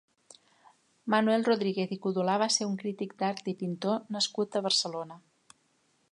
Manuel 1.13 1.43
Rodríguez 1.49 1.93
i 1.95 1.97
Codolà 2.05 2.37
va 2.43 2.47
ser 2.55 2.67
un 2.69 2.73
crític 2.81 3.13
d'art 3.19 3.51
i 3.53 3.57
pintor 3.59 3.99
nascut 4.17 4.57
a 4.57 4.63
Barcelona. 4.69 5.19